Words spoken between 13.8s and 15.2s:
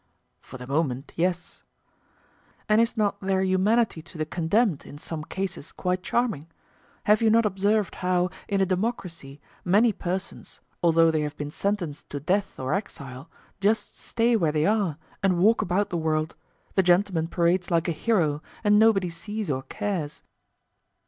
stay where they are